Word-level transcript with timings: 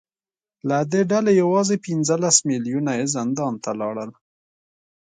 له 0.69 0.77
دې 0.91 1.01
ډلې 1.11 1.31
یوازې 1.41 1.75
پنځلس 1.85 2.35
میلیونه 2.49 2.91
یې 2.99 3.05
زندان 3.15 3.53
ته 3.63 3.71
لاړل 3.81 4.09